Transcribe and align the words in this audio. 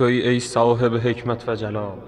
توی 0.00 0.20
ای 0.20 0.40
صاحب 0.40 0.94
حکمت 0.94 1.48
و 1.48 1.54
جلال. 1.54 1.98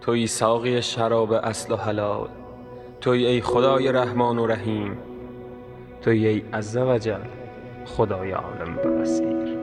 توی 0.00 0.26
ساقی 0.26 0.82
شراب 0.82 1.32
اصل 1.32 1.72
و 1.72 1.76
حلال. 1.76 2.28
توی 3.00 3.26
ای 3.26 3.40
خدای 3.40 3.92
رحمان 3.92 4.38
و 4.38 4.46
رحیم. 4.46 4.96
توی 6.02 6.26
ای 6.26 6.42
عز 6.52 6.76
و 6.76 6.98
جل 6.98 7.20
خدای 7.84 8.30
عالم 8.30 8.78
و 8.78 9.00
بصیر 9.00 9.56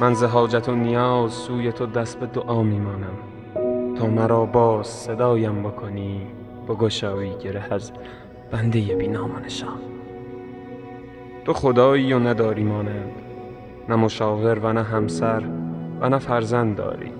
من 0.00 0.14
ز 0.14 0.24
حاجت 0.24 0.68
و 0.68 0.74
نیاز 0.74 1.32
سوی 1.32 1.72
تو 1.72 1.86
دست 1.86 2.20
به 2.20 2.26
دعا 2.26 2.62
می 2.62 2.78
مانم. 2.78 3.94
تا 3.94 4.06
مرا 4.06 4.46
باز 4.46 4.86
صدایم 4.86 5.62
بکنی 5.62 6.26
بگشایی 6.68 7.34
گره 7.44 7.72
از 7.74 7.92
بنده 8.50 8.80
بی 8.80 9.08
نام 9.08 9.30
و 9.30 9.38
نشان. 9.38 9.78
تو 11.44 11.52
خدایی 11.52 12.12
و 12.12 12.18
نداری 12.18 12.64
مانند. 12.64 13.33
نه 13.88 13.96
مشاور 13.96 14.58
و 14.58 14.72
نه 14.72 14.82
همسر 14.82 15.42
و 16.00 16.08
نه 16.08 16.18
فرزند 16.18 16.76
داری. 16.76 17.12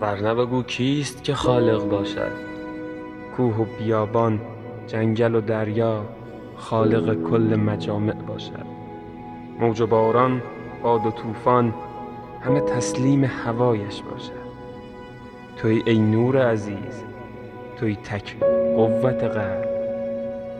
ورنه 0.00 0.34
بگو 0.34 0.62
کیست 0.62 1.24
که 1.24 1.34
خالق 1.34 1.88
باشد. 1.88 2.32
کوه 3.36 3.56
و 3.56 3.64
بیابان 3.78 4.40
جنگل 4.86 5.34
و 5.34 5.40
دریا 5.40 6.04
خالق 6.56 7.22
کل 7.30 7.56
مجامع 7.56 8.14
باشد. 8.14 8.66
موج 9.60 9.80
و 9.80 9.86
باران 9.86 10.42
باد 10.82 11.06
و 11.06 11.10
طوفان 11.10 11.74
همه 12.40 12.60
تسلیم 12.60 13.24
هوایش 13.24 14.02
باشد. 14.02 14.46
توی 15.56 15.82
ای 15.86 15.98
نور 15.98 16.50
عزیز 16.50 17.04
توی 17.76 17.96
تک 17.96 18.36
قوت 18.76 19.24
قلب 19.24 19.75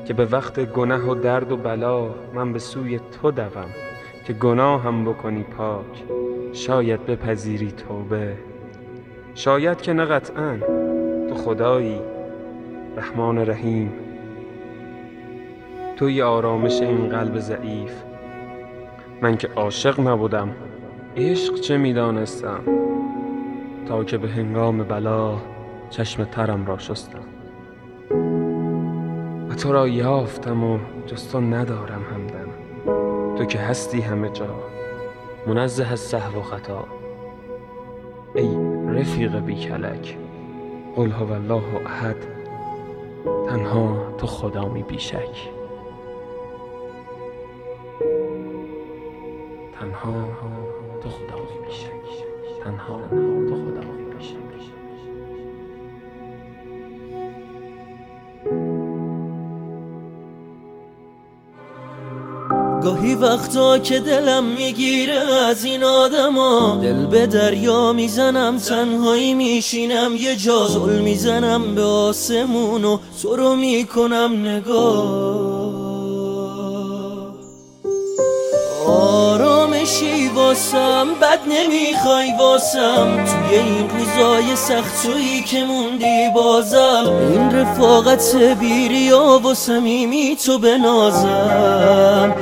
که 0.06 0.14
به 0.14 0.24
وقت 0.24 0.60
گنه 0.72 0.96
و 0.96 1.14
درد 1.14 1.52
و 1.52 1.56
بلا 1.56 2.14
من 2.34 2.52
به 2.52 2.58
سوی 2.58 3.00
تو 3.22 3.30
دوم 3.30 3.70
که 4.24 4.32
گناه 4.32 4.82
هم 4.82 5.04
بکنی 5.04 5.42
پاک 5.42 6.04
شاید 6.52 7.06
بپذیری 7.06 7.72
توبه. 7.72 8.36
شاید 9.34 9.80
که 9.80 9.92
نه 9.92 10.04
قطعا 10.04 10.58
تو 11.28 11.34
خدایی 11.34 12.00
رحمان 12.96 13.38
رحیم. 13.38 13.92
توی 15.96 16.22
آرامش 16.22 16.82
این 16.82 17.08
قلب 17.08 17.38
ضعیف 17.38 17.92
من 19.22 19.36
که 19.36 19.48
عاشق 19.56 20.00
نبودم 20.00 20.48
عشق 21.16 21.54
چه 21.54 21.76
می‌دانستم؟ 21.76 22.60
تا 23.88 24.04
که 24.04 24.18
به 24.18 24.28
هنگام 24.28 24.82
بلا 24.82 25.36
چشم 25.90 26.24
ترم 26.24 26.66
را 26.66 26.78
شستم. 26.78 27.35
تو 29.58 29.72
را 29.72 29.88
یافتم 29.88 30.64
و 30.64 30.78
جز 31.06 31.36
ندارم 31.36 32.02
همدم. 32.12 32.48
تو 33.36 33.44
که 33.44 33.58
هستی 33.58 34.00
همه 34.00 34.28
جا. 34.28 34.54
منزه 35.46 35.86
از 35.92 36.00
سهو 36.00 36.38
و 36.38 36.42
خطا. 36.42 36.84
ای 38.34 38.48
رفیق 38.88 39.38
بی 39.40 39.54
کلک. 39.54 40.18
قل 40.96 41.10
هو 41.10 41.32
الله 41.32 41.62
احد. 41.86 42.16
تنها 43.48 43.96
تو 44.18 44.26
خدا 44.26 44.68
می 44.68 44.82
بیشک. 44.82 45.50
تنها 49.80 50.14
تو 51.02 51.08
خدا 51.08 51.36
می 51.36 51.66
بیشک. 51.66 51.90
تنها. 52.64 53.00
گاهی 62.86 63.14
وقتا 63.14 63.78
که 63.78 64.00
دلم 64.00 64.44
می‌گیره 64.44 65.18
از 65.48 65.64
این 65.64 65.84
آدما. 65.84 66.78
دل 66.82 67.06
به 67.06 67.26
دریا 67.26 67.92
می‌زنم 67.92 68.58
تنهایی 68.58 69.34
میشینم 69.34 70.16
یه 70.16 70.36
جا 70.36 70.66
زل 70.66 70.98
می‌زنم 70.98 71.74
به 71.74 71.82
آسمون 71.82 72.84
و 72.84 72.98
تو 73.22 73.36
رو 73.36 73.56
می‌کنم 73.56 74.32
نگاه. 74.44 75.36
آرامشی 78.86 80.28
واسم 80.34 81.06
بد 81.22 81.40
نمی‌خوای 81.48 82.32
واسم. 82.38 83.24
توی 83.24 83.58
این 83.58 83.90
روزای 83.90 84.56
سخت 84.56 85.02
تویی 85.02 85.42
که 85.42 85.64
موندی 85.64 86.30
بازم. 86.34 87.12
این 87.30 87.50
رفاقت 87.50 88.36
بیریا 88.60 89.40
و 89.44 89.54
صمیمی 89.54 90.36
تو 90.46 90.58
بنازم 90.58 92.35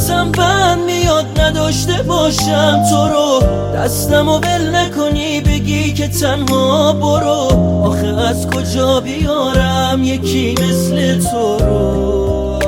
نفسم 0.00 0.32
بند 0.32 0.78
میاد 0.78 1.40
نداشته 1.40 2.02
باشم 2.02 2.82
تو 2.90 3.08
رو. 3.08 3.42
دستم 3.74 4.28
و 4.28 4.38
ول 4.38 4.76
نکنی 4.76 5.40
بگی 5.40 5.92
که 5.92 6.08
تنها 6.08 6.92
برو. 6.92 7.48
آخه 7.84 8.06
از 8.06 8.46
کجا 8.46 9.00
بیارم 9.00 10.02
یکی 10.02 10.54
مثل 10.62 11.20
تو 11.30 11.58
رو؟ 11.58 12.58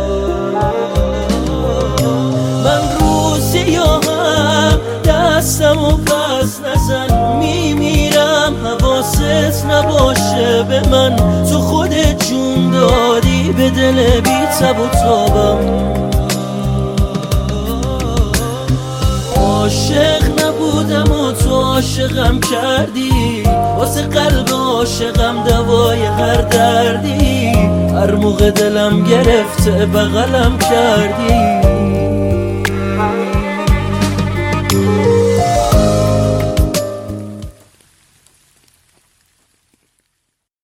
من 2.65 2.81
روزی 3.01 3.75
هم 3.75 4.79
دستم 5.05 5.85
و 5.85 5.91
پس 5.91 6.61
نزن. 6.61 7.37
میمیرم 7.39 8.55
حواست 8.65 9.67
نباشه 9.67 10.63
به 10.69 10.89
من. 10.89 11.17
تو 11.51 11.59
خودت 11.59 12.29
جون 12.29 12.71
دادی 12.71 13.53
به 13.53 13.71
دل 13.71 14.21
بی 14.21 14.47
تب 14.61 14.81
و 14.81 14.89
تابم. 14.89 16.02
عاشق 19.43 20.23
نبودم 20.45 21.13
و 21.13 21.33
تو 21.33 21.51
عاشقم 21.51 22.41
کردی. 22.41 23.43
واسه 23.79 24.03
قلب 24.03 24.49
عاشقم 24.53 25.45
دوای 25.49 26.05
هر 26.05 26.41
دردی. 26.41 27.53
هر 27.93 28.15
موقع 28.15 28.51
دلم 28.51 29.05
گرفته 29.05 29.87
بغلم 29.87 30.59
کردی. 30.59 31.62